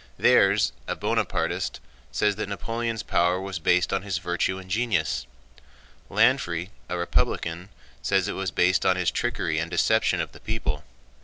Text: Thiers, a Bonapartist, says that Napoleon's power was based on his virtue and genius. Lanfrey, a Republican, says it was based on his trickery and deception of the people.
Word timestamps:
Thiers, 0.19 0.71
a 0.87 0.95
Bonapartist, 0.95 1.79
says 2.11 2.35
that 2.37 2.49
Napoleon's 2.49 3.03
power 3.03 3.39
was 3.39 3.59
based 3.59 3.93
on 3.93 4.01
his 4.01 4.17
virtue 4.17 4.57
and 4.57 4.67
genius. 4.67 5.27
Lanfrey, 6.09 6.71
a 6.89 6.97
Republican, 6.97 7.69
says 8.01 8.27
it 8.27 8.33
was 8.33 8.49
based 8.49 8.83
on 8.83 8.95
his 8.95 9.11
trickery 9.11 9.59
and 9.59 9.69
deception 9.69 10.19
of 10.19 10.31
the 10.31 10.39
people. 10.39 10.83